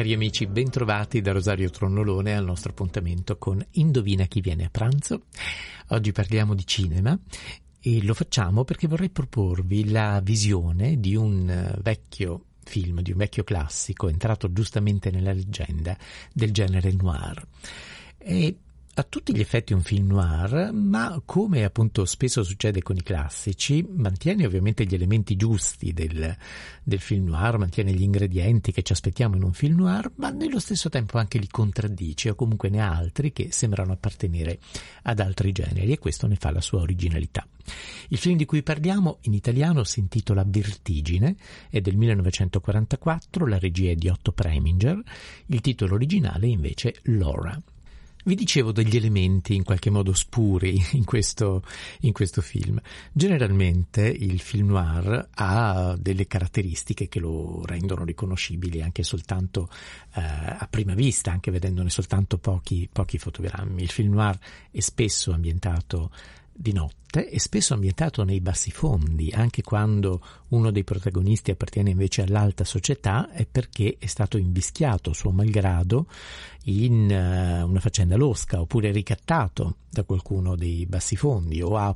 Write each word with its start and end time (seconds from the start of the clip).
Cari 0.00 0.14
amici, 0.14 0.46
bentrovati 0.46 1.20
da 1.20 1.32
Rosario 1.32 1.68
Tronnolone 1.68 2.34
al 2.34 2.46
nostro 2.46 2.70
appuntamento 2.70 3.36
con 3.36 3.62
Indovina 3.72 4.24
chi 4.24 4.40
viene 4.40 4.64
a 4.64 4.70
pranzo. 4.70 5.24
Oggi 5.88 6.10
parliamo 6.10 6.54
di 6.54 6.66
cinema 6.66 7.18
e 7.78 8.02
lo 8.02 8.14
facciamo 8.14 8.64
perché 8.64 8.88
vorrei 8.88 9.10
proporvi 9.10 9.90
la 9.90 10.18
visione 10.24 10.98
di 11.00 11.14
un 11.16 11.50
eh, 11.50 11.78
vecchio 11.82 12.44
film, 12.64 13.02
di 13.02 13.10
un 13.10 13.18
vecchio 13.18 13.44
classico 13.44 14.08
entrato 14.08 14.50
giustamente 14.50 15.10
nella 15.10 15.34
leggenda 15.34 15.94
del 16.32 16.50
genere 16.50 16.90
noir. 16.92 17.46
E 18.16 18.56
a 19.00 19.06
tutti 19.08 19.34
gli 19.34 19.40
effetti 19.40 19.72
un 19.72 19.80
film 19.80 20.08
noir, 20.08 20.72
ma 20.74 21.22
come 21.24 21.64
appunto 21.64 22.04
spesso 22.04 22.42
succede 22.42 22.82
con 22.82 22.96
i 22.96 23.02
classici, 23.02 23.82
mantiene 23.88 24.44
ovviamente 24.44 24.84
gli 24.84 24.92
elementi 24.92 25.36
giusti 25.36 25.94
del, 25.94 26.36
del, 26.82 27.00
film 27.00 27.28
noir, 27.28 27.56
mantiene 27.56 27.92
gli 27.92 28.02
ingredienti 28.02 28.72
che 28.72 28.82
ci 28.82 28.92
aspettiamo 28.92 29.36
in 29.36 29.42
un 29.42 29.54
film 29.54 29.76
noir, 29.76 30.12
ma 30.16 30.28
nello 30.28 30.58
stesso 30.58 30.90
tempo 30.90 31.16
anche 31.16 31.38
li 31.38 31.48
contraddice 31.48 32.28
o 32.28 32.34
comunque 32.34 32.68
ne 32.68 32.82
ha 32.82 32.94
altri 32.94 33.32
che 33.32 33.48
sembrano 33.52 33.92
appartenere 33.92 34.58
ad 35.04 35.18
altri 35.18 35.52
generi 35.52 35.92
e 35.92 35.98
questo 35.98 36.26
ne 36.26 36.36
fa 36.36 36.50
la 36.50 36.60
sua 36.60 36.80
originalità. 36.80 37.46
Il 38.08 38.18
film 38.18 38.36
di 38.36 38.44
cui 38.44 38.62
parliamo 38.62 39.20
in 39.22 39.32
italiano 39.32 39.82
si 39.82 40.00
intitola 40.00 40.44
Vertigine, 40.46 41.36
è 41.70 41.80
del 41.80 41.96
1944, 41.96 43.46
la 43.46 43.58
regia 43.58 43.92
è 43.92 43.94
di 43.94 44.08
Otto 44.08 44.32
Preminger, 44.32 45.00
il 45.46 45.60
titolo 45.62 45.94
originale 45.94 46.48
invece 46.48 46.96
Laura. 47.04 47.58
Vi 48.22 48.34
dicevo 48.34 48.70
degli 48.70 48.96
elementi 48.96 49.54
in 49.54 49.62
qualche 49.62 49.88
modo 49.88 50.12
spuri 50.12 50.82
in 50.92 51.04
questo, 51.04 51.62
in 52.00 52.12
questo, 52.12 52.42
film. 52.42 52.80
Generalmente 53.12 54.06
il 54.06 54.40
film 54.40 54.68
noir 54.68 55.28
ha 55.34 55.96
delle 55.98 56.26
caratteristiche 56.26 57.08
che 57.08 57.18
lo 57.18 57.64
rendono 57.64 58.04
riconoscibile 58.04 58.82
anche 58.82 59.02
soltanto 59.02 59.68
eh, 60.14 60.20
a 60.20 60.66
prima 60.68 60.94
vista, 60.94 61.30
anche 61.30 61.50
vedendone 61.50 61.90
soltanto 61.90 62.38
pochi, 62.38 62.88
pochi 62.92 63.18
fotogrammi. 63.18 63.82
Il 63.82 63.90
film 63.90 64.14
noir 64.14 64.38
è 64.70 64.80
spesso 64.80 65.32
ambientato 65.32 66.10
di 66.52 66.72
notte 66.72 67.28
e 67.28 67.40
spesso 67.40 67.74
ambientato 67.74 68.22
nei 68.22 68.40
bassi 68.40 68.70
fondi, 68.70 69.30
anche 69.30 69.62
quando 69.62 70.20
uno 70.48 70.70
dei 70.70 70.84
protagonisti 70.84 71.50
appartiene 71.50 71.90
invece 71.90 72.22
all'alta 72.22 72.64
società, 72.64 73.30
è 73.30 73.46
perché 73.46 73.96
è 73.98 74.06
stato 74.06 74.36
invischiato 74.36 75.12
suo 75.12 75.30
malgrado 75.30 76.06
in 76.64 77.08
uh, 77.10 77.68
una 77.68 77.80
faccenda 77.80 78.16
losca 78.16 78.60
oppure 78.60 78.92
ricattato 78.92 79.76
da 79.90 80.04
qualcuno 80.04 80.56
dei 80.56 80.86
bassi 80.86 81.16
fondi 81.16 81.62
o 81.62 81.76
ha 81.76 81.94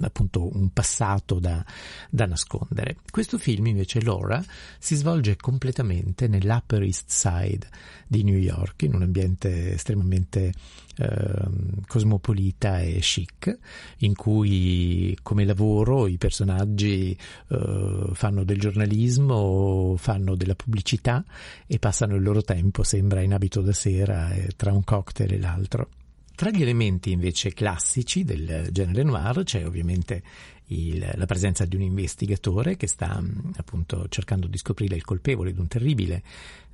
appunto 0.00 0.54
un 0.56 0.70
passato 0.70 1.38
da, 1.38 1.64
da, 2.10 2.26
nascondere. 2.26 2.96
Questo 3.10 3.38
film 3.38 3.66
invece, 3.66 4.02
Laura, 4.02 4.42
si 4.78 4.94
svolge 4.94 5.36
completamente 5.36 6.28
nell'Upper 6.28 6.82
East 6.82 7.08
Side 7.08 7.68
di 8.06 8.22
New 8.22 8.38
York, 8.38 8.82
in 8.82 8.94
un 8.94 9.02
ambiente 9.02 9.72
estremamente 9.72 10.52
eh, 10.96 11.48
cosmopolita 11.86 12.80
e 12.80 12.98
chic, 13.00 13.58
in 13.98 14.14
cui 14.14 15.16
come 15.22 15.44
lavoro 15.44 16.06
i 16.06 16.18
personaggi 16.18 17.16
eh, 17.48 18.10
fanno 18.12 18.44
del 18.44 18.58
giornalismo, 18.58 19.94
fanno 19.98 20.34
della 20.36 20.54
pubblicità 20.54 21.24
e 21.66 21.78
passano 21.78 22.16
il 22.16 22.22
loro 22.22 22.42
tempo, 22.42 22.82
sembra 22.82 23.22
in 23.22 23.32
abito 23.32 23.60
da 23.60 23.72
sera, 23.72 24.30
eh, 24.32 24.50
tra 24.56 24.72
un 24.72 24.84
cocktail 24.84 25.32
e 25.32 25.38
l'altro. 25.38 25.88
Tra 26.36 26.50
gli 26.50 26.60
elementi 26.60 27.12
invece 27.12 27.54
classici 27.54 28.22
del 28.22 28.68
genere 28.70 29.02
noir 29.02 29.42
c'è 29.42 29.64
ovviamente 29.64 30.22
il, 30.66 31.12
la 31.14 31.24
presenza 31.24 31.64
di 31.64 31.76
un 31.76 31.80
investigatore 31.80 32.76
che 32.76 32.86
sta 32.86 33.22
appunto 33.56 34.06
cercando 34.10 34.46
di 34.46 34.58
scoprire 34.58 34.96
il 34.96 35.02
colpevole 35.02 35.54
di 35.54 35.60
un 35.60 35.66
terribile 35.66 36.22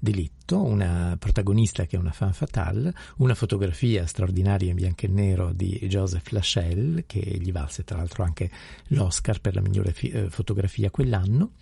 delitto, 0.01 0.61
una 0.61 1.17
protagonista 1.17 1.87
che 1.87 1.95
è 1.95 1.99
una 2.01 2.11
fan 2.11 2.33
fatale, 2.33 2.93
una 3.19 3.37
fotografia 3.37 4.05
straordinaria 4.05 4.71
in 4.71 4.75
bianco 4.75 5.07
e 5.07 5.11
nero 5.11 5.53
di 5.53 5.79
Joseph 5.89 6.31
Lachelle 6.31 7.05
che 7.07 7.21
gli 7.21 7.53
valse 7.53 7.85
tra 7.85 7.99
l'altro 7.99 8.25
anche 8.25 8.51
l'Oscar 8.89 9.41
per 9.41 9.55
la 9.55 9.61
migliore 9.61 9.93
fi- 9.93 10.11
eh, 10.11 10.29
fotografia 10.29 10.91
quell'anno 10.91 11.53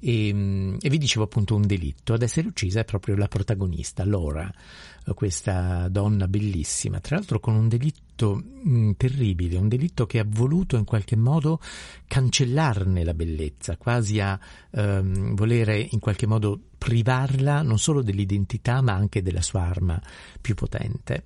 e, 0.00 0.28
e, 0.80 0.88
vi 0.88 0.98
dicevo 0.98 1.24
appunto 1.24 1.54
un 1.54 1.66
delitto. 1.66 2.14
Ad 2.14 2.22
essere 2.22 2.48
uccisa 2.48 2.80
è 2.80 2.84
proprio 2.84 3.16
la 3.16 3.28
protagonista, 3.28 4.04
Laura, 4.04 4.52
questa 5.14 5.88
donna 5.88 6.28
bellissima, 6.28 7.00
tra 7.00 7.16
l'altro 7.16 7.40
con 7.40 7.54
un 7.54 7.68
delitto 7.68 8.34
mh, 8.34 8.92
terribile, 8.96 9.58
un 9.58 9.68
delitto 9.68 10.06
che 10.06 10.18
ha 10.18 10.26
voluto 10.26 10.76
in 10.76 10.84
qualche 10.84 11.16
modo 11.16 11.60
cancellarne 12.06 13.04
la 13.04 13.14
bellezza, 13.14 13.76
quasi 13.76 14.20
a 14.20 14.38
ehm, 14.70 15.34
volere 15.34 15.86
in 15.90 15.98
qualche 15.98 16.26
modo 16.26 16.58
privarla 16.78 17.62
non 17.62 17.78
solo 17.78 18.02
dell'identità 18.02 18.80
ma 18.80 18.94
anche 18.94 19.22
della 19.22 19.42
sua 19.42 19.62
arma 19.62 20.00
più 20.40 20.54
potente 20.54 21.24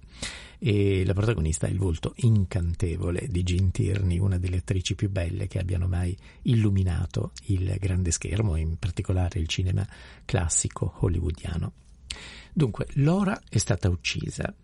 e 0.66 1.04
la 1.04 1.12
protagonista 1.12 1.66
è 1.66 1.70
il 1.70 1.76
volto 1.76 2.14
incantevole 2.16 3.26
di 3.28 3.42
Jean 3.42 3.70
Tierney, 3.70 4.18
una 4.18 4.38
delle 4.38 4.56
attrici 4.56 4.94
più 4.94 5.10
belle 5.10 5.46
che 5.46 5.58
abbiano 5.58 5.86
mai 5.86 6.16
illuminato 6.44 7.32
il 7.48 7.76
grande 7.78 8.10
schermo, 8.10 8.56
in 8.56 8.78
particolare 8.78 9.40
il 9.40 9.46
cinema 9.46 9.86
classico 10.24 10.94
hollywoodiano. 11.00 11.72
Dunque, 12.50 12.86
Laura 12.94 13.38
è 13.46 13.58
stata 13.58 13.90
uccisa. 13.90 14.54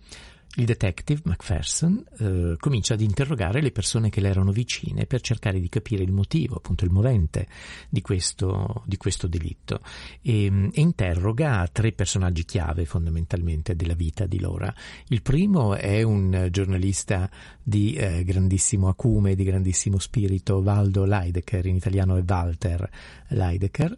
Il 0.56 0.64
detective 0.64 1.20
Macpherson 1.26 2.04
eh, 2.18 2.56
comincia 2.58 2.94
ad 2.94 3.00
interrogare 3.00 3.62
le 3.62 3.70
persone 3.70 4.10
che 4.10 4.20
le 4.20 4.30
erano 4.30 4.50
vicine 4.50 5.06
per 5.06 5.20
cercare 5.20 5.60
di 5.60 5.68
capire 5.68 6.02
il 6.02 6.10
motivo, 6.10 6.56
appunto 6.56 6.84
il 6.84 6.90
movente 6.90 7.46
di 7.88 8.00
questo, 8.00 8.82
di 8.84 8.96
questo 8.96 9.28
delitto 9.28 9.80
e, 10.20 10.46
e, 10.46 10.80
interroga 10.80 11.68
tre 11.70 11.92
personaggi 11.92 12.44
chiave 12.44 12.84
fondamentalmente 12.84 13.76
della 13.76 13.94
vita 13.94 14.26
di 14.26 14.40
Laura. 14.40 14.74
Il 15.06 15.22
primo 15.22 15.76
è 15.76 16.02
un 16.02 16.48
giornalista 16.50 17.30
di 17.62 17.94
eh, 17.94 18.24
grandissimo 18.24 18.88
acume, 18.88 19.36
di 19.36 19.44
grandissimo 19.44 20.00
spirito, 20.00 20.62
Valdo 20.62 21.04
Leidecker, 21.04 21.64
in 21.66 21.76
italiano 21.76 22.16
è 22.16 22.24
Walter 22.26 22.90
Leidecker, 23.28 23.96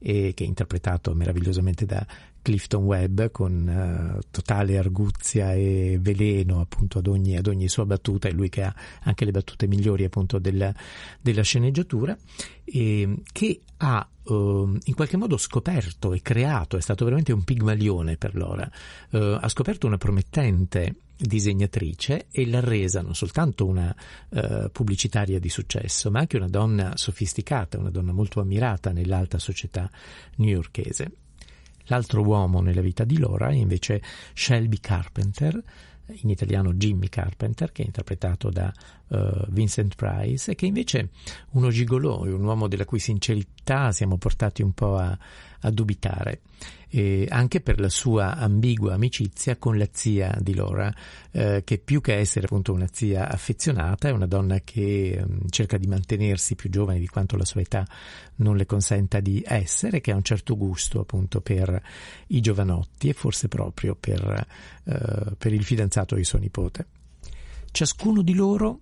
e, 0.00 0.32
che 0.34 0.42
è 0.42 0.46
interpretato 0.48 1.14
meravigliosamente 1.14 1.86
da 1.86 2.04
Clifton 2.42 2.82
Webb 2.82 3.30
con 3.30 4.16
uh, 4.16 4.20
totale 4.30 4.76
arguzia 4.76 5.54
e 5.54 5.98
veleno 6.00 6.60
appunto 6.60 6.98
ad 6.98 7.06
ogni, 7.06 7.36
ad 7.36 7.46
ogni, 7.46 7.68
sua 7.68 7.86
battuta, 7.86 8.28
è 8.28 8.32
lui 8.32 8.48
che 8.48 8.62
ha 8.62 8.74
anche 9.02 9.24
le 9.24 9.30
battute 9.30 9.66
migliori 9.66 10.04
appunto 10.04 10.38
della, 10.38 10.74
della 11.20 11.42
sceneggiatura, 11.42 12.16
e, 12.64 13.22
che 13.32 13.60
ha 13.78 14.06
uh, 14.24 14.78
in 14.84 14.94
qualche 14.94 15.16
modo 15.16 15.36
scoperto 15.36 16.12
e 16.12 16.20
creato, 16.20 16.76
è 16.76 16.80
stato 16.80 17.04
veramente 17.04 17.32
un 17.32 17.44
pigmalione 17.44 18.16
per 18.16 18.34
Lora, 18.34 18.68
uh, 19.10 19.38
ha 19.40 19.48
scoperto 19.48 19.86
una 19.86 19.98
promettente 19.98 20.96
disegnatrice 21.16 22.26
e 22.32 22.46
l'ha 22.46 22.60
resa 22.60 23.00
non 23.00 23.14
soltanto 23.14 23.64
una 23.66 23.94
uh, 24.30 24.70
pubblicitaria 24.70 25.38
di 25.38 25.48
successo, 25.48 26.10
ma 26.10 26.20
anche 26.20 26.36
una 26.36 26.48
donna 26.48 26.96
sofisticata, 26.96 27.78
una 27.78 27.90
donna 27.90 28.12
molto 28.12 28.40
ammirata 28.40 28.90
nell'alta 28.90 29.38
società 29.38 29.88
newyorkese. 30.36 31.12
L'altro 31.86 32.22
uomo 32.22 32.60
nella 32.60 32.80
vita 32.80 33.04
di 33.04 33.18
Laura 33.18 33.48
è 33.48 33.54
invece 33.54 34.02
Shelby 34.34 34.78
Carpenter, 34.78 35.62
in 36.06 36.30
italiano 36.30 36.72
Jimmy 36.74 37.08
Carpenter, 37.08 37.72
che 37.72 37.82
è 37.82 37.86
interpretato 37.86 38.50
da 38.50 38.72
uh, 39.12 39.46
Vincent 39.48 39.94
Price, 39.94 40.54
che 40.54 40.66
invece 40.66 40.98
è 40.98 41.08
uno 41.52 41.70
gigolò, 41.70 42.24
è 42.24 42.32
un 42.32 42.44
uomo 42.44 42.68
della 42.68 42.84
cui 42.84 42.98
sincerità 42.98 43.92
siamo 43.92 44.16
portati 44.16 44.62
un 44.62 44.72
po' 44.72 44.96
a, 44.96 45.16
a 45.60 45.70
dubitare, 45.70 46.40
e 46.88 47.26
anche 47.30 47.62
per 47.62 47.80
la 47.80 47.88
sua 47.88 48.36
ambigua 48.36 48.92
amicizia 48.92 49.56
con 49.56 49.78
la 49.78 49.88
zia 49.90 50.36
di 50.40 50.54
Laura, 50.54 50.94
eh, 51.30 51.62
che 51.64 51.78
più 51.78 52.02
che 52.02 52.16
essere 52.16 52.44
appunto 52.44 52.72
una 52.72 52.88
zia 52.92 53.30
affezionata, 53.30 54.08
è 54.08 54.12
una 54.12 54.26
donna 54.26 54.60
che 54.60 55.18
um, 55.26 55.48
cerca 55.48 55.78
di 55.78 55.86
mantenersi 55.86 56.54
più 56.54 56.68
giovane 56.68 56.98
di 56.98 57.06
quanto 57.06 57.36
la 57.38 57.46
sua 57.46 57.62
età 57.62 57.86
non 58.36 58.56
le 58.56 58.66
consenta 58.66 59.20
di 59.20 59.42
essere, 59.46 60.02
che 60.02 60.12
ha 60.12 60.16
un 60.16 60.22
certo 60.22 60.54
gusto 60.56 61.00
appunto 61.00 61.40
per 61.40 61.82
i 62.28 62.40
giovanotti 62.40 63.08
e 63.08 63.14
forse 63.14 63.48
proprio 63.48 63.96
per, 63.98 64.46
uh, 64.84 65.34
per 65.38 65.52
il 65.54 65.64
fidanzato 65.64 66.14
di 66.14 66.24
suo 66.24 66.38
nipote. 66.38 66.86
Ciascuno 67.72 68.20
di 68.20 68.34
loro 68.34 68.80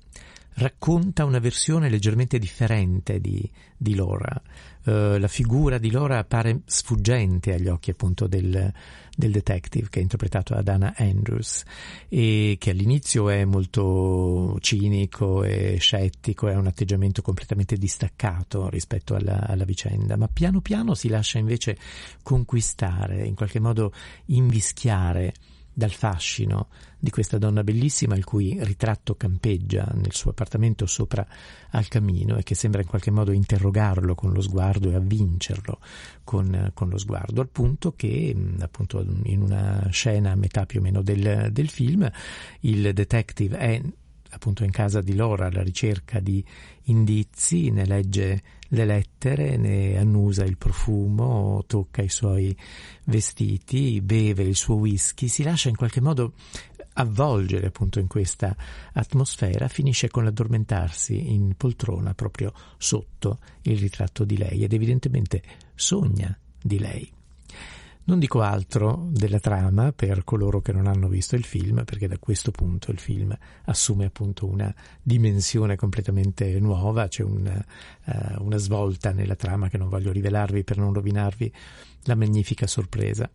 racconta 0.55 1.25
una 1.25 1.39
versione 1.39 1.89
leggermente 1.89 2.41
differente 2.41 3.21
di, 3.21 3.49
di 3.77 3.95
Laura. 3.95 4.43
Uh, 4.83 5.17
la 5.17 5.29
figura 5.29 5.79
di 5.79 5.93
Laura 5.93 6.19
appare 6.19 6.63
sfuggente 6.65 7.55
agli 7.55 7.69
occhi 7.69 7.91
appunto 7.91 8.27
del, 8.27 8.73
del, 9.15 9.31
detective 9.31 9.89
che 9.89 10.01
è 10.01 10.03
interpretato 10.03 10.55
da 10.55 10.63
Dana 10.63 10.95
Andrews 10.97 11.63
e 12.09 12.57
che 12.59 12.71
all'inizio 12.71 13.29
è 13.29 13.45
molto 13.45 14.57
cinico 14.61 15.45
e 15.45 15.77
scettico, 15.79 16.49
ha 16.49 16.59
un 16.59 16.67
atteggiamento 16.67 17.23
completamente 17.23 17.77
distaccato 17.77 18.69
rispetto 18.71 19.15
alla, 19.15 19.47
alla 19.47 19.65
vicenda, 19.65 20.17
ma 20.17 20.29
piano 20.29 20.61
piano 20.61 20.95
si 20.95 21.09
lascia 21.09 21.39
invece 21.39 21.79
conquistare, 22.23 23.25
in 23.25 23.35
qualche 23.35 23.61
modo 23.61 23.93
invischiare 24.27 25.33
dal 25.81 25.93
fascino 25.93 26.69
di 26.99 27.09
questa 27.09 27.39
donna 27.39 27.65
bellissima 27.65 28.15
il 28.15 28.25
cui 28.25 28.59
ritratto 28.61 29.15
campeggia 29.15 29.91
nel 29.95 30.13
suo 30.13 30.33
appartamento 30.33 30.85
sopra 30.85 31.27
al 31.71 31.89
camino 31.89 32.37
e 32.37 32.43
che 32.43 32.55
sembra 32.55 32.83
in 32.83 32.87
qualche 32.87 33.11
modo 33.11 33.33
interrogarlo 33.33 34.15
con 34.15 34.35
lo 34.35 34.43
sguardo 34.43 34.91
e 34.91 34.97
avvincerlo 34.97 35.79
con, 36.23 36.71
con 36.75 36.91
lo 36.91 36.99
sguardo, 36.99 37.41
al 37.41 37.49
punto 37.49 37.95
che 37.97 38.37
appunto 38.61 39.03
in 39.25 39.41
una 39.41 39.89
scena 39.91 40.33
a 40.33 40.37
metà 40.37 40.67
più 40.67 40.81
o 40.81 40.83
meno 40.83 41.01
del, 41.01 41.49
del 41.51 41.71
film 41.71 42.11
il 42.61 42.93
detective 42.93 43.57
è 43.57 43.83
appunto 44.31 44.65
in 44.65 44.71
casa 44.71 45.01
di 45.01 45.15
Laura 45.15 45.47
alla 45.47 45.63
ricerca 45.63 46.21
di 46.21 46.45
indizi, 46.85 47.71
ne 47.71 47.87
legge 47.87 48.43
le 48.69 48.85
lettere, 48.85 49.57
ne 49.57 49.99
annusa 49.99 50.45
il 50.45 50.57
profumo, 50.57 51.65
tocca 51.67 52.03
i 52.03 52.09
suoi 52.09 52.57
vestiti, 53.05 54.01
beve 54.01 54.43
il 54.43 54.57
suo 54.57 54.77
whisky, 54.77 55.29
si 55.29 55.43
lascia 55.43 55.69
in 55.69 55.77
qualche 55.77 56.01
modo 56.01 56.35
avvolgere 56.95 57.67
appunto 57.67 57.99
in 57.99 58.07
questa 58.07 58.55
atmosfera, 58.93 59.69
finisce 59.69 60.09
con 60.09 60.25
l'addormentarsi 60.25 61.33
in 61.33 61.55
poltrona 61.57 62.15
proprio 62.15 62.53
sotto 62.79 63.39
il 63.63 63.79
ritratto 63.79 64.25
di 64.25 64.37
lei 64.37 64.63
ed 64.65 64.73
evidentemente 64.73 65.43
sogna 65.75 66.37
di 66.61 66.79
lei. 66.79 67.20
Non 68.11 68.19
dico 68.19 68.41
altro 68.41 69.07
della 69.13 69.39
trama 69.39 69.93
per 69.93 70.25
coloro 70.25 70.61
che 70.61 70.73
non 70.73 70.89
hanno 70.89 71.07
visto 71.07 71.37
il 71.37 71.45
film, 71.45 71.85
perché 71.85 72.09
da 72.09 72.19
questo 72.19 72.51
punto 72.51 72.91
il 72.91 72.99
film 72.99 73.33
assume 73.67 74.05
appunto 74.05 74.49
una 74.49 74.75
dimensione 75.01 75.77
completamente 75.77 76.59
nuova, 76.59 77.07
c'è 77.07 77.23
un, 77.23 77.47
uh, 77.47 78.45
una 78.45 78.57
svolta 78.57 79.13
nella 79.13 79.37
trama 79.37 79.69
che 79.69 79.79
non 79.79 79.89
voglio 79.89 80.11
rivelarvi 80.11 80.65
per 80.65 80.79
non 80.79 80.93
rovinarvi 80.93 81.53
la 82.07 82.17
magnifica 82.17 82.67
sorpresa. 82.67 83.31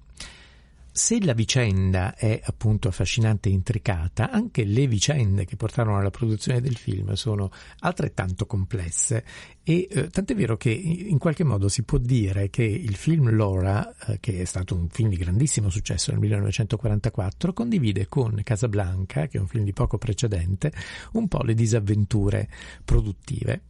Se 0.98 1.22
la 1.22 1.34
vicenda 1.34 2.16
è 2.16 2.40
appunto 2.42 2.88
affascinante 2.88 3.50
e 3.50 3.52
intricata, 3.52 4.32
anche 4.32 4.64
le 4.64 4.88
vicende 4.88 5.44
che 5.44 5.58
portarono 5.58 5.98
alla 5.98 6.10
produzione 6.10 6.62
del 6.62 6.78
film 6.78 7.12
sono 7.16 7.52
altrettanto 7.80 8.46
complesse 8.46 9.26
e 9.62 9.90
eh, 9.92 10.08
tant'è 10.08 10.34
vero 10.34 10.56
che 10.56 10.70
in 10.70 11.18
qualche 11.18 11.44
modo 11.44 11.68
si 11.68 11.84
può 11.84 11.98
dire 11.98 12.50
che 12.50 12.64
il 12.64 12.96
film 12.96 13.36
Laura, 13.36 13.94
eh, 14.08 14.22
che 14.22 14.40
è 14.40 14.46
stato 14.46 14.74
un 14.74 14.88
film 14.88 15.10
di 15.10 15.18
grandissimo 15.18 15.70
successo 15.70 16.12
nel 16.12 16.22
1944, 16.22 17.52
condivide 17.52 18.08
con 18.08 18.40
Casablanca, 18.42 19.28
che 19.28 19.38
è 19.38 19.42
un 19.42 19.48
film 19.48 19.66
di 19.66 19.74
poco 19.74 19.98
precedente, 19.98 20.72
un 21.12 21.28
po' 21.28 21.44
le 21.44 21.56
disavventure 21.56 22.48
produttive. 22.86 23.64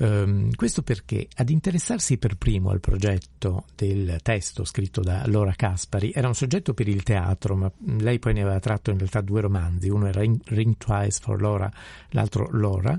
Um, 0.00 0.54
questo 0.54 0.82
perché? 0.82 1.26
Ad 1.36 1.50
interessarsi 1.50 2.18
per 2.18 2.36
primo 2.36 2.70
al 2.70 2.78
progetto 2.78 3.64
del 3.74 4.18
testo 4.22 4.64
scritto 4.64 5.00
da 5.00 5.24
Laura 5.26 5.54
Caspari 5.54 6.12
era 6.14 6.28
un 6.28 6.34
soggetto 6.34 6.72
per 6.72 6.86
il 6.86 7.02
teatro, 7.02 7.56
ma 7.56 7.70
lei 7.98 8.20
poi 8.20 8.34
ne 8.34 8.42
aveva 8.42 8.60
tratto 8.60 8.90
in 8.90 8.98
realtà 8.98 9.20
due 9.20 9.40
romanzi, 9.40 9.88
uno 9.88 10.06
era 10.06 10.20
Ring 10.20 10.76
Twice 10.76 11.18
for 11.20 11.40
Laura, 11.40 11.70
l'altro 12.10 12.48
Laura, 12.52 12.96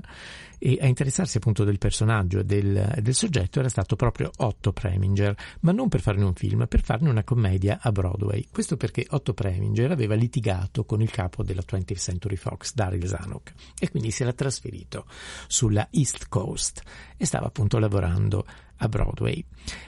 e 0.62 0.76
a 0.78 0.86
interessarsi 0.86 1.38
appunto 1.38 1.64
del 1.64 1.78
personaggio 1.78 2.40
e 2.40 2.44
del, 2.44 2.98
del, 3.00 3.14
soggetto 3.14 3.60
era 3.60 3.70
stato 3.70 3.96
proprio 3.96 4.30
Otto 4.36 4.72
Preminger, 4.72 5.34
ma 5.60 5.72
non 5.72 5.88
per 5.88 6.02
farne 6.02 6.24
un 6.24 6.34
film, 6.34 6.66
per 6.68 6.82
farne 6.82 7.08
una 7.08 7.24
commedia 7.24 7.78
a 7.80 7.90
Broadway. 7.90 8.46
Questo 8.52 8.76
perché 8.76 9.06
Otto 9.08 9.32
Preminger 9.32 9.90
aveva 9.90 10.14
litigato 10.14 10.84
con 10.84 11.00
il 11.00 11.10
capo 11.10 11.42
della 11.42 11.62
20th 11.66 11.96
Century 11.96 12.36
Fox, 12.36 12.74
Daryl 12.74 13.06
Zanuck, 13.06 13.54
e 13.78 13.90
quindi 13.90 14.10
si 14.10 14.22
era 14.22 14.34
trasferito 14.34 15.06
sulla 15.48 15.88
East 15.90 16.28
Coast 16.28 16.82
e 17.16 17.24
stava 17.24 17.46
appunto 17.46 17.78
lavorando 17.78 18.44
a 18.80 18.88
Broadway. 18.88 19.44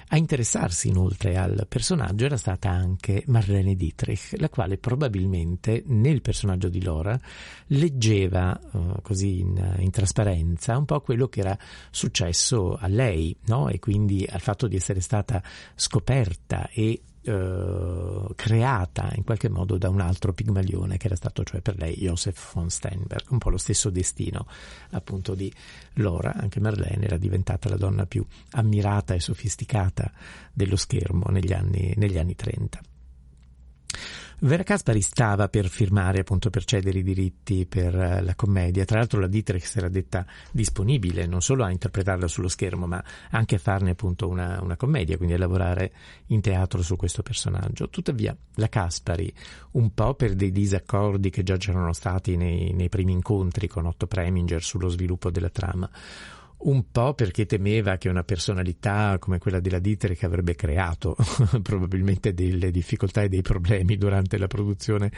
A 0.09 0.17
interessarsi 0.17 0.89
inoltre 0.89 1.37
al 1.37 1.67
personaggio 1.69 2.25
era 2.27 2.37
stata 2.37 2.71
anche 2.71 3.25
Marlene 3.27 3.75
Dietrich, 3.75 4.35
la 4.37 4.49
quale 4.49 4.77
probabilmente 4.77 5.83
nel 5.87 6.21
personaggio 6.21 6.69
di 6.69 6.83
Laura 6.83 7.19
leggeva 7.69 8.59
uh, 8.73 9.01
così 9.03 9.41
in, 9.41 9.77
in, 9.79 9.91
trasparenza 9.91 10.77
un 10.77 10.85
po' 10.85 11.01
quello 11.01 11.29
che 11.29 11.41
era 11.41 11.57
successo 11.91 12.77
a 12.77 12.87
lei, 12.89 13.35
no? 13.47 13.69
E 13.69 13.79
quindi 13.79 14.27
al 14.29 14.41
fatto 14.41 14.67
di 14.67 14.77
essere 14.77 15.01
stata 15.01 15.43
scoperta 15.75 16.69
e 16.71 17.01
eh, 17.23 18.27
creata 18.35 19.13
in 19.15 19.25
qualche 19.25 19.49
modo 19.49 19.79
da 19.79 19.89
un 19.89 20.01
altro 20.01 20.33
pigmalione 20.33 20.97
che 20.97 21.07
era 21.07 21.17
stato 21.17 21.45
cioè 21.45 21.61
per 21.61 21.77
lei 21.77 21.95
Joseph 21.95 22.53
von 22.53 22.69
Steinberg, 22.69 23.31
un 23.31 23.39
po' 23.39 23.51
lo 23.51 23.59
stesso 23.59 23.91
destino 23.91 24.47
appunto 24.91 25.35
di 25.35 25.53
Laura, 25.95 26.35
anche 26.35 26.61
Marlene 26.61 27.05
era 27.05 27.17
diventata 27.17 27.69
la 27.69 27.77
donna 27.77 28.07
più 28.07 28.25
ammirata 28.51 29.15
e 29.15 29.21
sofisticata 29.21 30.13
dello 30.53 30.77
schermo 30.77 31.27
negli 31.29 31.53
anni, 31.53 31.95
negli 31.97 32.19
anni 32.19 32.35
30. 32.35 32.81
Vera 34.45 34.65
Caspari 34.65 35.01
stava 35.03 35.49
per 35.49 35.69
firmare, 35.69 36.19
appunto 36.19 36.51
per 36.51 36.65
cedere 36.65 36.99
i 36.99 37.05
diritti 37.05 37.65
per 37.65 37.95
uh, 37.95 38.25
la 38.25 38.35
commedia. 38.35 38.85
Tra 38.85 38.99
l'altro 38.99 39.21
la 39.21 39.29
Dietrich 39.29 39.71
era 39.77 39.89
detta 39.89 40.27
disponibile 40.51 41.27
non 41.27 41.41
solo 41.41 41.63
a 41.63 41.71
interpretarla 41.71 42.27
sullo 42.27 42.49
schermo, 42.49 42.89
ma 42.89 43.01
anche 43.31 43.55
a 43.55 43.59
farne 43.59 43.91
appunto 43.91 44.29
una, 44.29 44.61
una 44.61 44.77
commedia, 44.77 45.17
quindi 45.17 45.37
a 45.37 45.39
lavorare 45.39 45.93
in 46.27 46.41
teatro 46.41 46.83
su 46.83 46.97
questo 46.97 47.23
personaggio. 47.23 47.89
Tuttavia 47.89 48.37
la 48.55 48.69
Caspari, 48.69 49.33
un 49.73 49.95
po' 49.95 50.15
per 50.15 50.35
dei 50.35 50.51
disaccordi 50.51 51.31
che 51.31 51.45
già 51.45 51.57
c'erano 51.57 51.93
stati 51.93 52.37
nei, 52.37 52.73
nei 52.73 52.89
primi 52.89 53.13
incontri 53.13 53.69
con 53.69 53.87
Otto 53.87 54.09
Preminger 54.09 54.61
sullo 54.61 54.89
sviluppo 54.89 55.31
della 55.31 55.51
trama, 55.51 55.89
un 56.65 56.91
po' 56.91 57.15
perché 57.15 57.47
temeva 57.47 57.97
che 57.97 58.09
una 58.09 58.25
personalità 58.25 59.17
come 59.19 59.39
quella 59.39 59.61
della 59.61 59.79
Dietrich 59.79 60.23
avrebbe 60.25 60.55
creato 60.55 61.17
probabilmente 61.63 62.35
delle 62.35 62.71
difficoltà 62.71 63.23
e 63.23 63.29
dei 63.29 63.43
problemi 63.43 63.97
durante 63.97 64.39
la 64.39 64.47
produzione 64.47 65.11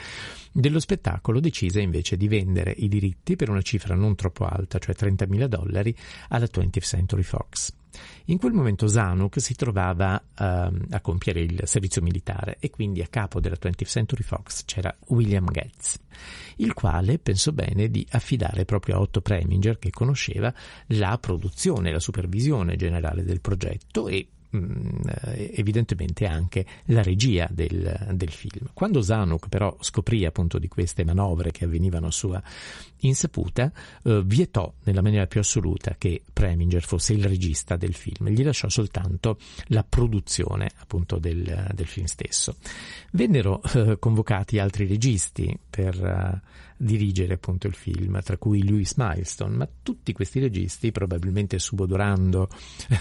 dello 0.53 0.81
spettacolo, 0.81 1.41
decise 1.41 1.81
invece 1.81 2.17
di 2.17 2.29
vendere 2.29 2.73
i 2.77 2.89
diritti 2.89 3.37
per 3.37 3.51
una 3.51 3.63
cifra 3.63 3.95
non 3.95 4.15
troppo 4.15 4.47
alta, 4.47 4.79
cioè 4.79 4.95
30.000 4.99 5.45
dollari, 5.47 5.95
alla 6.29 6.47
20th 6.47 6.81
Century 6.81 7.23
Fox. 7.23 7.73
In 8.27 8.39
quel 8.39 8.53
momento 8.53 8.87
Zanuck 8.87 9.41
si 9.41 9.55
trovava 9.55 10.15
uh, 10.15 10.43
a 10.43 11.01
compiere 11.03 11.41
il 11.41 11.61
servizio 11.65 12.03
militare 12.03 12.57
e 12.59 12.71
quindi 12.71 13.03
a 13.03 13.07
capo 13.09 13.41
della 13.41 13.57
20th 13.61 13.87
Century 13.87 14.23
Fox 14.23 14.65
c'era 14.65 14.95
William 15.09 15.47
Getz, 15.51 15.99
il 16.57 16.73
quale 16.73 17.19
pensò 17.19 17.53
bene 17.53 17.91
di 17.91 18.07
affidare 18.11 18.65
proprio 18.65 18.97
a 18.97 19.01
Otto 19.01 19.21
Preminger, 19.21 19.79
che 19.79 19.91
conosceva, 19.91 20.53
la 20.89 21.19
produzione, 21.19 21.93
la 21.93 22.01
supervisione 22.01 22.77
generale 22.77 23.25
del 23.25 23.41
progetto 23.41 24.09
e 24.09 24.29
evidentemente 25.55 26.27
anche 26.27 26.65
la 26.87 27.03
regia 27.03 27.49
del, 27.51 28.13
del, 28.13 28.31
film. 28.31 28.69
Quando 28.73 29.03
Zanuck 29.03 29.49
però 29.49 29.77
scoprì 29.81 30.25
appunto 30.25 30.59
di 30.59 30.69
queste 30.69 31.05
manovre 31.05 31.51
che 31.51 31.65
avvenivano 31.65 32.07
a 32.07 32.11
sua 32.11 32.43
insaputa, 33.01 33.71
eh, 34.05 34.23
vietò 34.25 34.73
nella 34.85 35.03
maniera 35.03 35.27
più 35.27 35.41
assoluta 35.41 35.97
che 35.99 36.23
Preminger 36.33 36.83
fosse 36.83 37.13
il 37.13 37.25
regista 37.25 37.77
del 37.77 37.95
film, 37.95 38.29
gli 38.29 38.43
lasciò 38.43 38.69
soltanto 38.69 39.39
la 39.69 39.85
produzione 39.85 40.71
appunto 40.79 41.19
del, 41.19 41.71
del 41.75 41.87
film 41.87 42.07
stesso. 42.07 42.57
Vennero 43.13 43.63
eh, 43.75 43.99
convocati 43.99 44.59
altri 44.59 44.87
registi 44.87 45.57
per 45.69 46.41
uh, 46.41 46.53
dirigere 46.77 47.35
appunto 47.35 47.67
il 47.67 47.75
film, 47.75 48.21
tra 48.23 48.37
cui 48.37 48.67
Louis 48.67 48.95
Milestone, 48.97 49.57
ma 49.57 49.69
tutti 49.83 50.13
questi 50.13 50.41
registi, 50.41 50.93
probabilmente 50.93 51.59
subodorando 51.59 52.49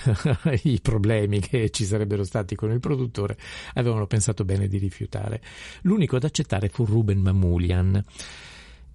i 0.64 0.80
problemi 0.82 1.40
che 1.40 1.70
ci 1.70 1.86
sarebbero 1.86 2.24
stati 2.24 2.56
con 2.56 2.72
il 2.72 2.80
produttore, 2.80 3.38
avevano 3.74 4.08
pensato 4.08 4.46
bene 4.46 4.68
di 4.68 4.78
rifiutare. 4.78 5.42
L'unico 5.82 6.16
ad 6.16 6.24
accettare 6.24 6.70
fu 6.70 6.86
Ruben 6.86 7.20
Mamoulian. 7.20 8.04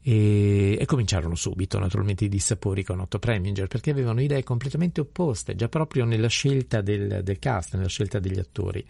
E, 0.01 0.77
e, 0.79 0.87
cominciarono 0.87 1.35
subito 1.35 1.79
naturalmente 1.79 2.25
i 2.25 2.29
dissapori 2.29 2.83
con 2.85 3.01
Otto 3.01 3.19
Preminger 3.19 3.67
perché 3.67 3.91
avevano 3.91 4.23
idee 4.23 4.43
completamente 4.43 5.01
opposte 5.01 5.55
già 5.55 5.69
proprio 5.69 6.05
nella 6.05 6.29
scelta 6.29 6.81
del, 6.81 7.21
del 7.23 7.39
cast, 7.39 7.75
nella 7.75 7.89
scelta 7.89 8.19
degli 8.19 8.39
attori. 8.39 8.85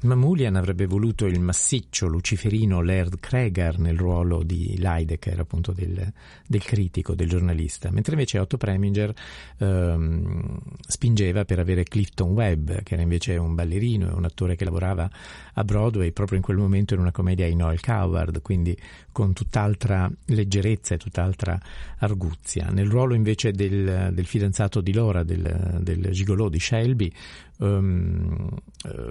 Mamulian 0.00 0.54
avrebbe 0.54 0.86
voluto 0.86 1.26
il 1.26 1.40
massiccio 1.40 2.06
luciferino 2.06 2.82
Laird 2.82 3.18
Kregar 3.18 3.80
nel 3.80 3.96
ruolo 3.98 4.44
di 4.44 4.76
Leidecker, 4.78 5.40
appunto 5.40 5.72
del, 5.72 6.12
del 6.46 6.62
critico, 6.62 7.16
del 7.16 7.28
giornalista, 7.28 7.90
mentre 7.90 8.12
invece 8.12 8.38
Otto 8.38 8.56
Preminger 8.58 9.12
ehm, 9.58 10.56
spingeva 10.86 11.44
per 11.44 11.58
avere 11.58 11.82
Clifton 11.82 12.30
Webb, 12.30 12.70
che 12.84 12.94
era 12.94 13.02
invece 13.02 13.36
un 13.38 13.56
ballerino 13.56 14.08
e 14.08 14.12
un 14.12 14.24
attore 14.24 14.54
che 14.54 14.64
lavorava 14.64 15.10
a 15.54 15.64
Broadway 15.64 16.12
proprio 16.12 16.36
in 16.36 16.44
quel 16.44 16.58
momento 16.58 16.94
in 16.94 17.00
una 17.00 17.10
commedia 17.10 17.48
di 17.48 17.56
Noel 17.56 17.80
Coward, 17.80 18.40
quindi 18.40 18.78
con 19.10 19.32
tutt'altra 19.32 20.08
leggerezza 20.26 20.47
e 20.94 20.96
tutt'altra 20.96 21.58
arguzia. 21.98 22.68
Nel 22.70 22.88
ruolo 22.88 23.14
invece 23.14 23.52
del, 23.52 24.10
del 24.12 24.26
fidanzato 24.26 24.80
di 24.80 24.92
Laura, 24.92 25.22
del, 25.22 25.78
del 25.80 26.10
gigolò 26.10 26.48
di 26.48 26.58
Shelby, 26.58 27.12
um, 27.58 28.48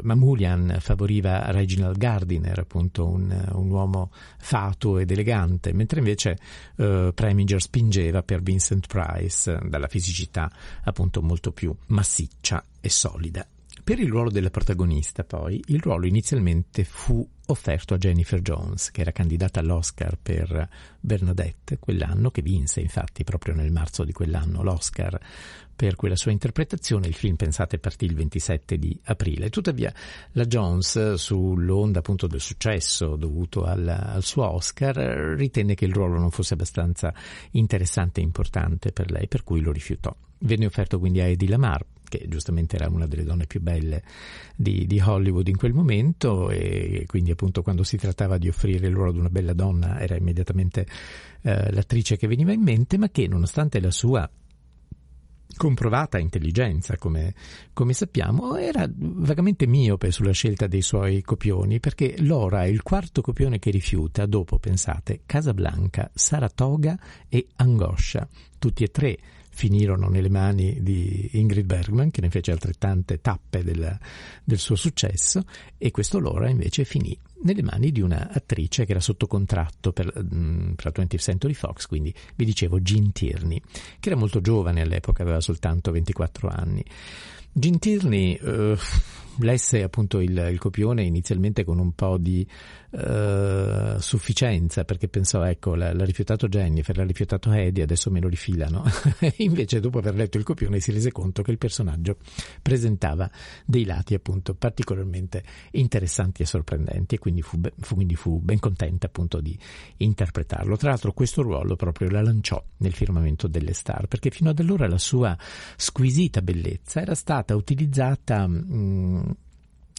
Mamulian 0.02 0.78
favoriva 0.80 1.52
Reginald 1.52 1.98
Gardiner, 1.98 2.60
appunto 2.60 3.08
un, 3.08 3.50
un, 3.54 3.70
uomo 3.70 4.12
fatuo 4.38 5.00
ed 5.00 5.12
elegante, 5.12 5.74
mentre 5.74 6.00
invece 6.00 6.38
uh, 6.76 7.14
Preminger 7.14 7.62
spingeva 7.62 8.24
per 8.24 8.42
Vincent 8.42 8.88
Price, 8.88 9.60
dalla 9.66 9.88
fisicità 9.88 10.52
appunto 10.84 11.22
molto 11.22 11.52
più 11.52 11.74
massiccia 11.88 12.64
e 12.82 12.90
solida. 12.90 13.46
Per 13.88 14.02
il 14.02 14.10
ruolo 14.10 14.30
della 14.30 14.50
protagonista, 14.50 15.24
poi, 15.24 15.64
il 15.68 15.80
ruolo 15.80 16.08
inizialmente 16.08 16.84
fu 16.84 17.26
offerto 17.46 17.94
a 17.94 17.98
Jennifer 17.98 18.42
Jones, 18.42 18.92
che 18.92 19.00
era 19.00 19.14
candidata 19.14 19.62
all'Oscar 19.62 20.18
per 20.22 20.68
Bernadette 21.00 21.78
quell'anno, 21.80 22.30
che 22.30 22.42
vinse 22.42 22.82
infatti 22.82 23.24
proprio 23.24 23.56
nel 23.56 23.72
marzo 23.72 24.04
di 24.04 24.12
quell'anno 24.12 24.62
l'Oscar 24.62 25.18
per 25.74 25.96
quella 25.96 26.18
sua 26.18 26.34
interpretazione. 26.34 27.08
Il 27.08 27.14
film, 27.14 27.38
pensate, 27.38 27.80
partì 27.80 28.04
il 28.04 28.16
27 28.16 28.78
di 28.78 29.00
aprile. 29.06 29.50
Tuttavia, 29.50 29.94
la 30.34 30.44
Jones, 30.44 31.14
sull'onda 31.14 32.00
appunto 32.00 32.28
del 32.28 32.42
successo 32.42 33.16
dovuto 33.16 33.64
al, 33.64 33.88
al 33.88 34.24
suo 34.24 34.52
Oscar, 34.52 34.98
ritenne 35.38 35.76
che 35.76 35.86
il 35.86 35.94
ruolo 35.94 36.20
non 36.20 36.32
fosse 36.32 36.56
abbastanza 36.56 37.14
interessante 37.52 38.20
e 38.20 38.24
importante 38.24 38.92
per 38.92 39.12
lei, 39.12 39.30
per 39.30 39.46
cui 39.46 39.62
lo 39.62 39.72
rifiutò. 39.72 40.14
Venne 40.40 40.66
offerto 40.66 41.00
quindi 41.00 41.22
a 41.22 41.26
Eddie 41.28 41.48
Lamar, 41.48 41.86
che 42.08 42.26
giustamente 42.28 42.76
era 42.76 42.90
una 42.90 43.08
delle 43.08 43.24
donne 43.24 43.46
più 43.46 43.62
belle 43.62 44.04
di, 44.56 44.86
di, 44.88 45.00
Hollywood 45.00 45.48
in 45.48 45.58
quel 45.58 45.74
momento 45.74 46.50
e 46.50 47.04
quindi 47.08 47.32
appunto 47.32 47.62
quando 47.62 47.84
si 47.84 47.98
trattava 47.98 48.38
di 48.38 48.48
offrire 48.48 48.88
il 48.88 48.94
ruolo 48.94 49.12
di 49.12 49.20
una 49.20 49.30
bella 49.30 49.54
donna 49.54 50.00
era 50.00 50.16
immediatamente 50.16 50.86
eh, 51.42 51.72
l'attrice 51.72 52.18
che 52.18 52.28
veniva 52.28 52.52
in 52.52 52.62
mente, 52.62 52.98
ma 52.98 53.10
che 53.10 53.28
nonostante 53.28 53.80
la 53.80 53.92
sua 53.92 54.30
comprovata 55.56 56.20
intelligenza, 56.20 56.98
come, 56.98 57.34
come, 57.74 57.94
sappiamo, 57.94 58.56
era 58.56 58.88
vagamente 58.94 59.66
miope 59.66 60.12
sulla 60.12 60.32
scelta 60.32 60.68
dei 60.68 60.82
suoi 60.82 61.22
copioni, 61.22 61.80
perché 61.80 62.16
Lora 62.20 62.64
è 62.64 62.68
il 62.68 62.84
quarto 62.84 63.22
copione 63.22 63.60
che 63.60 63.72
rifiuta 63.72 64.26
dopo, 64.26 64.60
pensate, 64.60 65.22
Casablanca, 65.26 66.10
Saratoga 66.14 66.98
e 67.28 67.48
Angoscia, 67.56 68.28
tutti 68.60 68.84
e 68.84 68.88
tre 68.90 69.18
finirono 69.58 70.08
nelle 70.08 70.30
mani 70.30 70.84
di 70.84 71.32
Ingrid 71.34 71.66
Bergman, 71.66 72.12
che 72.12 72.22
ne 72.22 72.30
fece 72.30 72.52
altrettante 72.52 73.22
tappe 73.22 73.64
del, 73.64 73.98
del 74.44 74.60
suo 74.60 74.76
successo, 74.76 75.46
e 75.80 75.90
questo 75.90 76.20
Laura 76.20 76.48
invece 76.48 76.86
finì 76.86 77.18
nelle 77.42 77.64
mani 77.64 77.92
di 77.92 78.02
un'attrice 78.02 78.86
che 78.86 78.92
era 78.92 79.00
sotto 79.00 79.26
contratto 79.26 79.92
per, 79.94 80.14
mm, 80.16 80.74
per 80.74 80.86
la 80.86 80.92
20th 81.04 81.18
Century 81.18 81.54
Fox, 81.54 81.88
quindi 81.88 82.14
vi 82.36 82.46
dicevo 82.46 82.80
Jean 82.82 83.12
Tierney, 83.12 83.60
che 84.00 84.10
era 84.10 84.16
molto 84.16 84.42
giovane 84.42 84.82
all'epoca, 84.82 85.24
aveva 85.24 85.42
soltanto 85.42 85.90
24 85.90 86.50
anni. 86.50 86.86
Jean 87.52 87.80
Tierney 87.80 88.34
eh, 88.36 88.78
lesse 89.40 89.84
appunto 89.84 90.20
il, 90.20 90.36
il, 90.52 90.58
copione 90.60 91.04
inizialmente 91.04 91.64
con 91.64 91.80
un 91.80 91.94
po' 91.94 92.18
di 92.18 92.48
eh, 92.92 93.96
sufficienza 94.00 94.84
perché 94.84 95.08
pensò 95.08 95.44
ecco 95.44 95.76
l'ha, 95.76 95.94
l'ha, 95.94 96.06
rifiutato 96.06 96.48
Jennifer, 96.48 96.96
l'ha 96.98 97.04
rifiutato 97.04 97.52
Eddie, 97.52 97.84
adesso 97.84 98.10
me 98.10 98.20
lo 98.20 98.28
rifilano. 98.28 98.84
Invece 99.38 99.80
dopo 99.80 100.00
aver 100.00 100.16
letto 100.16 100.38
il 100.38 100.44
copione 100.44 100.80
si 100.80 100.92
rese 100.92 101.12
conto 101.12 101.42
che 101.42 101.52
il 101.52 101.58
personaggio 101.58 102.18
presentava 102.62 103.30
dei 103.66 103.86
lati 103.86 104.14
appunto 104.14 104.56
particolarmente 104.56 105.44
interessanti 105.72 106.42
e 106.42 106.46
sorprendenti 106.46 107.16
e 107.16 107.20
quindi 107.20 107.42
fu, 107.42 107.60
fu, 107.80 107.96
quindi 107.96 108.16
fu 108.16 108.40
ben 108.40 108.60
contenta 108.60 109.08
appunto 109.08 109.42
di 109.42 109.58
interpretarlo. 109.98 110.78
Tra 110.78 110.90
l'altro 110.90 111.14
questo 111.14 111.42
ruolo 111.42 111.76
proprio 111.76 112.10
la 112.10 112.22
lanciò 112.22 112.64
nel 112.78 112.94
firmamento 112.94 113.48
delle 113.48 113.74
star 113.74 114.08
perché 114.08 114.30
fino 114.30 114.50
ad 114.50 114.60
allora 114.60 114.88
la 114.88 114.98
sua 114.98 115.38
squisita 115.76 116.42
bellezza 116.42 117.02
era 117.02 117.16
stata 117.16 117.56
utilizzata 117.56 118.48
mh, 118.48 119.27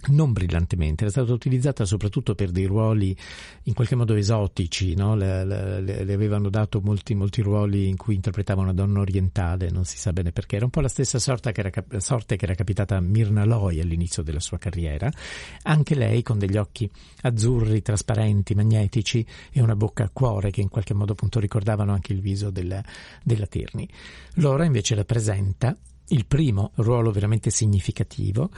non 0.07 0.33
brillantemente, 0.33 1.03
era 1.03 1.11
stata 1.11 1.33
utilizzata 1.33 1.85
soprattutto 1.85 2.35
per 2.35 2.51
dei 2.51 2.67
ruoli 2.67 3.17
in 3.65 3.75
qualche 3.75 3.97
modo 3.97 4.15
esotici, 4.15 4.95
no? 4.95 5.17
le, 5.17 5.45
le, 5.45 5.81
le, 6.05 6.13
avevano 6.13 6.49
dato 6.49 6.81
molti, 6.81 7.15
molti, 7.15 7.43
ruoli 7.43 7.89
in 7.89 7.97
cui 7.97 8.15
interpretava 8.15 8.63
una 8.63 8.73
donna 8.73 9.01
orientale, 9.01 9.71
non 9.71 9.85
si 9.85 9.99
sa 9.99 10.13
bene 10.13 10.31
perché, 10.31 10.57
era 10.57 10.65
un 10.65 10.71
po' 10.71 10.81
la 10.81 10.89
stessa 10.89 11.19
sorta 11.19 11.53
che 11.53 11.61
era, 11.61 12.01
sorte 12.01 12.37
che 12.37 12.45
era 12.45 12.55
capitata 12.55 12.97
a 12.97 13.01
Mirna 13.01 13.45
Loy 13.45 13.81
all'inizio 13.81 14.23
della 14.23 14.41
sua 14.41 14.59
carriera, 14.59 15.11
anche 15.63 15.95
lei 15.95 16.23
con 16.23 16.39
degli 16.39 16.57
occhi 16.57 16.89
azzurri, 17.23 17.83
trasparenti, 17.83 18.55
magnetici 18.55 19.27
e 19.51 19.61
una 19.61 19.77
bocca 19.77 20.05
a 20.05 20.11
cuore 20.13 20.51
che 20.51 20.61
in 20.61 20.69
qualche 20.69 20.95
modo 20.95 21.13
appunto 21.13 21.41
ricordavano 21.41 21.93
anche 21.93 22.13
il 22.13 22.21
viso 22.21 22.51
della, 22.51 22.83
della 23.23 23.47
Tierney. 23.47 23.89
Lora 24.35 24.65
invece 24.65 24.95
rappresenta 24.95 25.77
il 26.09 26.27
primo 26.27 26.73
ruolo 26.77 27.11
veramente 27.11 27.51
significativo 27.51 28.51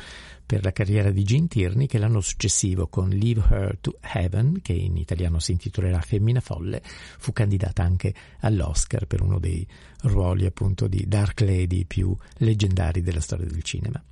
per 0.44 0.64
la 0.64 0.72
carriera 0.72 1.10
di 1.10 1.22
Jean 1.22 1.48
Tierney 1.48 1.86
che 1.86 1.98
l'anno 1.98 2.20
successivo 2.20 2.88
con 2.88 3.08
Leave 3.08 3.42
Her 3.48 3.78
to 3.80 3.98
Heaven, 4.00 4.60
che 4.62 4.72
in 4.72 4.96
italiano 4.96 5.38
si 5.38 5.52
intitolerà 5.52 6.00
Femmina 6.00 6.40
Folle, 6.40 6.82
fu 6.82 7.32
candidata 7.32 7.82
anche 7.82 8.14
all'Oscar 8.40 9.06
per 9.06 9.22
uno 9.22 9.38
dei 9.38 9.66
ruoli 10.02 10.46
appunto 10.46 10.86
di 10.86 11.04
Dark 11.06 11.40
Lady 11.40 11.84
più 11.84 12.16
leggendari 12.38 13.00
della 13.00 13.20
storia 13.20 13.46
del 13.46 13.62
cinema. 13.62 14.02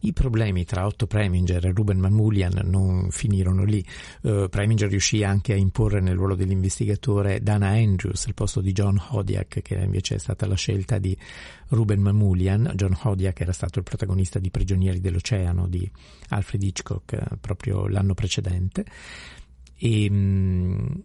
I 0.00 0.12
problemi 0.12 0.64
tra 0.64 0.86
Otto 0.86 1.06
Preminger 1.06 1.66
e 1.66 1.72
Ruben 1.72 1.98
Mamoulian 1.98 2.60
non 2.64 3.10
finirono 3.10 3.64
lì. 3.64 3.84
Uh, 4.22 4.48
Preminger 4.48 4.88
riuscì 4.88 5.24
anche 5.24 5.52
a 5.52 5.56
imporre 5.56 6.00
nel 6.00 6.14
ruolo 6.14 6.36
dell'investigatore 6.36 7.40
Dana 7.42 7.68
Andrews 7.68 8.26
al 8.26 8.34
posto 8.34 8.60
di 8.60 8.72
John 8.72 9.00
Hodiak, 9.10 9.60
che 9.60 9.74
invece 9.74 10.14
è 10.14 10.18
stata 10.18 10.46
la 10.46 10.54
scelta 10.54 10.98
di 10.98 11.16
Ruben 11.68 12.00
Mamoulian. 12.00 12.72
John 12.76 12.96
Hodiak 13.02 13.40
era 13.40 13.52
stato 13.52 13.78
il 13.78 13.84
protagonista 13.84 14.38
di 14.38 14.50
Prigionieri 14.50 15.00
dell'Oceano 15.00 15.66
di 15.66 15.90
Alfred 16.28 16.62
Hitchcock 16.62 17.18
uh, 17.18 17.36
proprio 17.40 17.88
l'anno 17.88 18.14
precedente. 18.14 18.84
E, 19.76 20.06
um, 20.10 21.02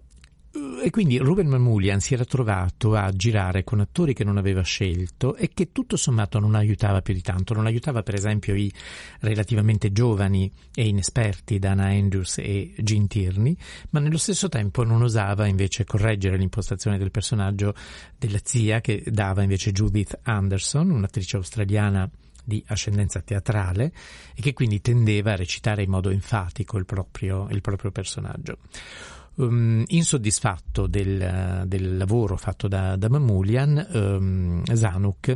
e 0.81 0.89
quindi 0.89 1.17
Ruben 1.17 1.47
Mamoulian 1.47 1.99
si 1.99 2.13
era 2.13 2.25
trovato 2.25 2.95
a 2.95 3.11
girare 3.11 3.63
con 3.63 3.79
attori 3.79 4.13
che 4.13 4.23
non 4.23 4.37
aveva 4.37 4.61
scelto 4.61 5.35
e 5.35 5.49
che 5.53 5.71
tutto 5.71 5.97
sommato 5.97 6.39
non 6.39 6.55
aiutava 6.55 7.01
più 7.01 7.13
di 7.13 7.21
tanto. 7.21 7.53
Non 7.53 7.65
aiutava 7.65 8.03
per 8.03 8.15
esempio 8.15 8.55
i 8.55 8.71
relativamente 9.19 9.91
giovani 9.91 10.51
e 10.73 10.87
inesperti 10.87 11.59
Dana 11.59 11.85
Andrews 11.85 12.37
e 12.39 12.73
Gene 12.77 13.07
Tierney, 13.07 13.55
ma 13.91 13.99
nello 13.99 14.17
stesso 14.17 14.49
tempo 14.49 14.83
non 14.83 15.01
osava 15.01 15.47
invece 15.47 15.85
correggere 15.85 16.37
l'impostazione 16.37 16.97
del 16.97 17.11
personaggio 17.11 17.73
della 18.17 18.39
zia 18.43 18.81
che 18.81 19.03
dava 19.07 19.43
invece 19.43 19.71
Judith 19.71 20.19
Anderson, 20.23 20.89
un'attrice 20.91 21.37
australiana 21.37 22.09
di 22.43 22.63
ascendenza 22.67 23.21
teatrale 23.21 23.93
e 24.35 24.41
che 24.41 24.53
quindi 24.53 24.81
tendeva 24.81 25.31
a 25.31 25.35
recitare 25.35 25.83
in 25.83 25.89
modo 25.89 26.09
enfatico 26.09 26.77
il 26.77 26.85
proprio, 26.85 27.47
il 27.49 27.61
proprio 27.61 27.91
personaggio. 27.91 28.57
Um, 29.35 29.83
insoddisfatto 29.87 30.85
del, 30.85 31.63
del, 31.65 31.97
lavoro 31.97 32.37
fatto 32.37 32.67
da, 32.67 32.95
da 32.95 33.09
Mamulian, 33.09 33.87
um, 33.93 34.63
Zanuck 34.63 35.35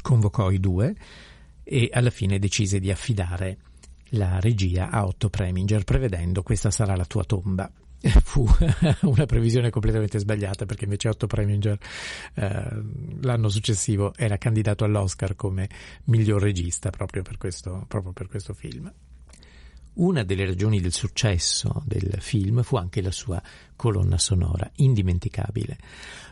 convocò 0.00 0.50
i 0.50 0.58
due 0.58 0.94
e 1.62 1.90
alla 1.92 2.10
fine 2.10 2.38
decise 2.38 2.80
di 2.80 2.90
affidare 2.90 3.58
la 4.10 4.40
regia 4.40 4.90
a 4.90 5.04
Otto 5.04 5.28
Preminger, 5.28 5.84
prevedendo 5.84 6.42
questa 6.42 6.70
sarà 6.70 6.96
la 6.96 7.04
tua 7.04 7.24
tomba. 7.24 7.70
Fu 8.00 8.48
una 9.02 9.26
previsione 9.26 9.68
completamente 9.68 10.18
sbagliata 10.18 10.64
perché 10.64 10.84
invece 10.84 11.08
Otto 11.08 11.26
Preminger 11.26 11.78
eh, 12.34 12.82
l'anno 13.20 13.48
successivo 13.48 14.14
era 14.16 14.38
candidato 14.38 14.84
all'Oscar 14.84 15.36
come 15.36 15.68
miglior 16.04 16.40
regista 16.40 16.90
proprio 16.90 17.22
per 17.22 17.36
questo, 17.36 17.84
proprio 17.86 18.12
per 18.12 18.28
questo 18.28 18.54
film. 18.54 18.90
Una 20.00 20.22
delle 20.22 20.46
ragioni 20.46 20.80
del 20.80 20.94
successo 20.94 21.82
del 21.84 22.16
film 22.20 22.62
fu 22.62 22.76
anche 22.76 23.02
la 23.02 23.10
sua 23.10 23.40
colonna 23.76 24.16
sonora, 24.16 24.70
indimenticabile. 24.76 25.76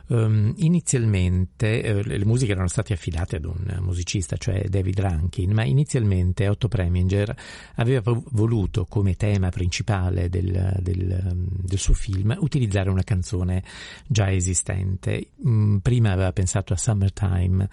Um, 0.06 0.54
inizialmente 0.56 2.02
uh, 2.02 2.08
le 2.08 2.24
musiche 2.24 2.52
erano 2.52 2.68
state 2.68 2.94
affidate 2.94 3.36
ad 3.36 3.44
un 3.44 3.78
musicista, 3.80 4.38
cioè 4.38 4.68
David 4.70 4.98
Rankin, 4.98 5.52
ma 5.52 5.64
inizialmente 5.64 6.48
Otto 6.48 6.68
Preminger 6.68 7.36
aveva 7.74 8.18
voluto 8.30 8.86
come 8.86 9.16
tema 9.16 9.50
principale 9.50 10.30
del, 10.30 10.78
del, 10.80 11.46
del 11.46 11.78
suo 11.78 11.92
film 11.92 12.34
utilizzare 12.40 12.88
una 12.88 13.02
canzone 13.02 13.62
già 14.06 14.32
esistente. 14.32 15.32
Um, 15.42 15.80
prima 15.82 16.12
aveva 16.12 16.32
pensato 16.32 16.72
a 16.72 16.76
Summertime 16.78 17.68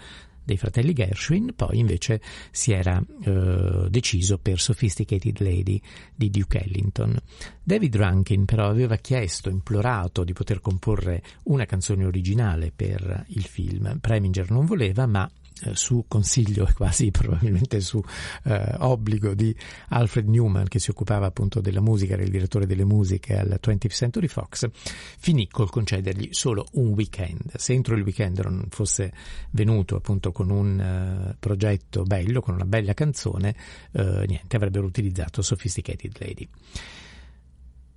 dei 0.46 0.56
fratelli 0.56 0.92
Gershwin, 0.92 1.52
poi 1.54 1.78
invece 1.78 2.22
si 2.52 2.72
era 2.72 3.02
eh, 3.24 3.88
deciso 3.90 4.38
per 4.38 4.60
Sophisticated 4.60 5.40
Lady 5.40 5.80
di 6.14 6.30
Duke 6.30 6.62
Ellington. 6.62 7.18
David 7.62 7.96
Rankin 7.96 8.44
però 8.44 8.68
aveva 8.68 8.96
chiesto, 8.96 9.50
implorato 9.50 10.22
di 10.22 10.32
poter 10.32 10.60
comporre 10.60 11.22
una 11.44 11.66
canzone 11.66 12.04
originale 12.04 12.72
per 12.74 13.24
il 13.30 13.44
film. 13.44 13.98
Preminger 14.00 14.50
non 14.52 14.66
voleva, 14.66 15.06
ma 15.06 15.28
su 15.72 16.04
consiglio 16.06 16.66
e 16.66 16.72
quasi 16.74 17.10
probabilmente 17.10 17.80
su 17.80 18.02
eh, 18.44 18.74
obbligo 18.78 19.34
di 19.34 19.54
Alfred 19.88 20.28
Newman 20.28 20.68
che 20.68 20.78
si 20.78 20.90
occupava 20.90 21.26
appunto 21.26 21.60
della 21.60 21.80
musica, 21.80 22.14
era 22.14 22.22
il 22.22 22.30
direttore 22.30 22.66
delle 22.66 22.84
musiche 22.84 23.36
alla 23.36 23.58
20th 23.62 23.90
Century 23.90 24.28
Fox, 24.28 24.68
finì 24.72 25.48
col 25.48 25.70
concedergli 25.70 26.28
solo 26.32 26.66
un 26.72 26.88
weekend. 26.88 27.56
Se 27.56 27.72
entro 27.72 27.94
il 27.94 28.02
weekend 28.02 28.38
non 28.40 28.66
fosse 28.70 29.12
venuto 29.50 29.96
appunto 29.96 30.32
con 30.32 30.50
un 30.50 31.30
uh, 31.30 31.36
progetto 31.38 32.02
bello, 32.02 32.40
con 32.40 32.54
una 32.54 32.64
bella 32.64 32.94
canzone, 32.94 33.54
uh, 33.92 34.22
niente, 34.26 34.56
avrebbero 34.56 34.86
utilizzato 34.86 35.42
Sophisticated 35.42 36.16
Lady. 36.18 36.48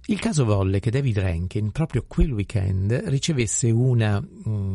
Il 0.10 0.20
caso 0.20 0.44
volle 0.44 0.80
che 0.80 0.89
David 0.89 1.20
Rankin 1.20 1.70
proprio 1.70 2.04
quel 2.08 2.32
weekend 2.32 2.92
ricevesse 3.06 3.70
una 3.70 4.18
um, 4.18 4.69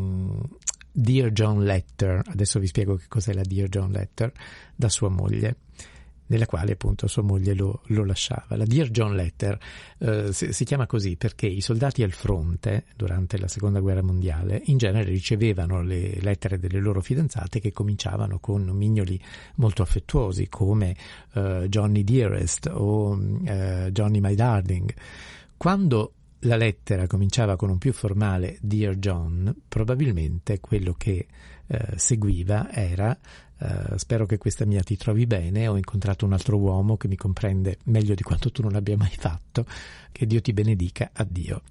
Dear 0.97 1.33
John 1.33 1.65
Letter, 1.65 2.23
adesso 2.25 2.61
vi 2.61 2.69
spiego 2.69 2.95
che 2.95 3.07
cos'è 3.09 3.33
la 3.33 3.43
Dear 3.43 3.69
John 3.69 3.91
Letter, 3.91 4.31
da 4.77 4.89
sua 4.89 5.09
moglie. 5.09 5.57
nella 6.27 6.47
quale 6.47 6.73
appunto 6.73 7.09
sua 7.09 7.23
moglie 7.23 7.53
lo, 7.53 7.83
lo 7.87 8.05
lasciava. 8.05 8.57
La 8.57 8.65
Dear 8.65 8.91
John 8.91 9.17
Letter 9.17 9.59
eh, 9.99 10.33
si, 10.33 10.53
si, 10.53 10.65
chiama 10.65 10.87
così 10.87 11.17
perché 11.17 11.47
i 11.47 11.61
soldati 11.61 12.05
al 12.05 12.13
fronte 12.13 12.85
durante 12.95 13.39
la 13.39 13.49
seconda 13.49 13.81
guerra 13.81 14.03
mondiale 14.03 14.63
in 14.67 14.79
genere 14.79 15.11
ricevevano 15.11 15.83
le 15.83 16.21
lettere 16.21 16.61
delle 16.61 16.79
loro 16.79 17.01
fidanzate 17.01 17.59
che 17.59 17.73
cominciavano 17.73 18.39
con 18.39 18.65
nomignoli 18.65 19.21
molto 19.57 19.83
affettuosi 19.83 20.49
come 20.49 20.97
eh, 21.35 21.67
Johnny 21.69 22.05
Dearest 22.05 22.71
o 22.73 23.19
eh, 23.45 23.89
Johnny 23.91 24.21
My 24.21 24.37
Darling. 24.37 24.95
Quando 25.57 26.13
la 26.45 26.57
lettera 26.57 27.07
cominciava 27.07 27.57
con 27.57 27.71
un 27.71 27.79
più 27.79 27.93
formale 27.93 28.59
Dear 28.61 28.97
John, 28.97 29.55
probabilmente 29.69 30.61
quello 30.61 30.95
che 30.97 31.27
eh, 31.67 31.87
seguiva 31.97 32.73
era 32.73 33.19
Uh, 33.57 33.97
spero 33.97 34.27
che 34.27 34.37
questa 34.37 34.67
mia 34.67 34.83
ti 34.83 34.97
trovi 34.97 35.27
bene, 35.27 35.69
ho 35.69 35.77
incontrato 35.77 36.27
un 36.27 36.33
altro 36.33 36.59
uomo 36.59 36.97
che 36.97 37.07
mi 37.07 37.15
comprende 37.15 37.79
meglio 37.85 38.15
di 38.15 38.25
quanto 38.25 38.51
tu 38.51 38.63
non 38.63 38.75
abbia 38.75 38.97
mai 38.97 39.15
fatto, 39.17 39.65
che 40.11 40.27
Dio 40.27 40.41
ti 40.41 40.53
benedica, 40.53 41.11
addio. 41.13 41.63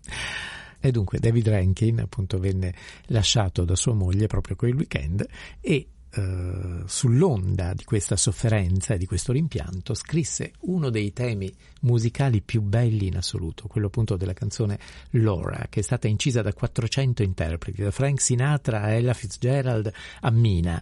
E 0.79 0.91
dunque 0.91 1.19
David 1.19 1.49
Rankin 1.49 1.99
appunto 1.99 2.39
venne 2.39 2.73
lasciato 3.07 3.65
da 3.65 3.75
sua 3.75 3.93
moglie 3.93 4.27
proprio 4.27 4.55
quel 4.55 4.75
weekend 4.75 5.27
e 5.59 5.87
eh, 6.15 6.83
sull'onda 6.85 7.73
di 7.73 7.83
questa 7.83 8.15
sofferenza 8.15 8.93
e 8.93 8.97
di 8.97 9.05
questo 9.05 9.31
rimpianto, 9.31 9.93
scrisse 9.95 10.53
uno 10.61 10.89
dei 10.89 11.11
temi 11.11 11.51
musicali 11.81 12.41
più 12.41 12.61
belli 12.61 13.07
in 13.07 13.17
assoluto, 13.17 13.67
quello 13.67 13.87
appunto 13.87 14.15
della 14.15 14.33
canzone 14.33 14.77
Laura, 15.11 15.65
che 15.69 15.79
è 15.79 15.83
stata 15.83 16.07
incisa 16.07 16.41
da 16.41 16.53
400 16.53 17.23
interpreti, 17.23 17.81
da 17.81 17.91
Frank 17.91 18.21
Sinatra 18.21 18.81
a 18.81 18.91
Ella 18.91 19.13
Fitzgerald 19.13 19.91
a 20.21 20.29
Mina, 20.29 20.81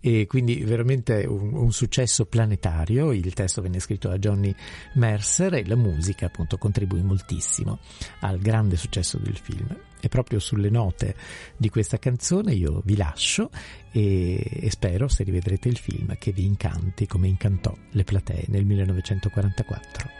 e 0.00 0.26
quindi 0.26 0.62
veramente 0.64 1.26
un, 1.26 1.52
un 1.52 1.72
successo 1.72 2.24
planetario. 2.24 3.12
Il 3.12 3.34
testo 3.34 3.60
venne 3.60 3.80
scritto 3.80 4.08
da 4.08 4.18
Johnny 4.18 4.54
Mercer 4.94 5.54
e 5.54 5.66
la 5.66 5.76
musica 5.76 6.26
appunto 6.26 6.56
contribuì 6.56 7.02
moltissimo 7.02 7.80
al 8.20 8.38
grande 8.38 8.76
successo 8.76 9.18
del 9.18 9.36
film. 9.36 9.89
E 10.00 10.08
proprio 10.08 10.38
sulle 10.38 10.70
note 10.70 11.14
di 11.56 11.68
questa 11.68 11.98
canzone 11.98 12.54
io 12.54 12.82
vi 12.84 12.96
lascio 12.96 13.50
e, 13.92 14.60
e 14.60 14.70
spero, 14.70 15.08
se 15.08 15.24
rivedrete 15.24 15.68
il 15.68 15.76
film, 15.76 16.16
che 16.18 16.32
vi 16.32 16.44
incanti 16.44 17.06
come 17.06 17.28
incantò 17.28 17.76
le 17.90 18.04
platee 18.04 18.44
nel 18.48 18.64
1944. 18.64 20.19